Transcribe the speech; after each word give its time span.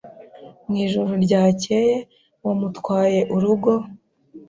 Mwijoro 0.67 1.11
ryakeye 1.25 1.95
wamutwaye 2.45 3.19
urugo? 3.35 3.71